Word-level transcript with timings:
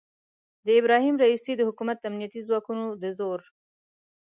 د 0.65 0.67
ابراهیم 0.79 1.15
رئیسي 1.23 1.53
د 1.55 1.61
حکومت 1.69 1.97
امنیتي 2.09 2.39
ځواکونو 2.47 2.85
د 3.01 3.03
زور 3.17 3.39